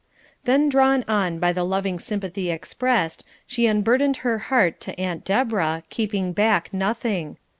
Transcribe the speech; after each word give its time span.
Then 0.45 0.67
drawn 0.67 1.03
on 1.07 1.37
by 1.37 1.53
the 1.53 1.63
loving 1.63 1.99
sympathy 1.99 2.49
expressed, 2.49 3.23
she 3.45 3.67
unburdened 3.67 4.17
her 4.25 4.39
heart 4.49 4.79
to 4.79 4.99
Aunt 4.99 5.23
Deborah, 5.23 5.83
keeping 5.91 6.33
back 6.33 6.73
nothing. 6.73 7.37